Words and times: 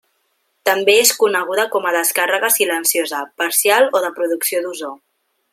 També 0.69 0.95
és 1.01 1.11
coneguda 1.23 1.67
com 1.75 1.85
a 1.89 1.93
descàrrega 1.97 2.51
silenciosa, 2.57 3.23
parcial 3.45 3.89
o 4.01 4.05
de 4.07 4.15
producció 4.21 4.67
d'ozó. 4.69 4.95